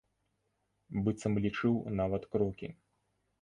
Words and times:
Быццам 1.07 1.33
лічыў 1.43 1.73
нават 2.01 2.27
крокі. 2.33 2.73